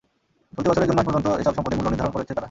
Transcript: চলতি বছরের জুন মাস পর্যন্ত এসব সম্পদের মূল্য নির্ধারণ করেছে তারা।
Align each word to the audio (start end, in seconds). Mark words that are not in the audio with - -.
চলতি 0.53 0.67
বছরের 0.69 0.87
জুন 0.89 0.97
মাস 0.97 1.05
পর্যন্ত 1.07 1.27
এসব 1.41 1.53
সম্পদের 1.57 1.77
মূল্য 1.77 1.89
নির্ধারণ 1.91 2.13
করেছে 2.13 2.31
তারা। 2.33 2.39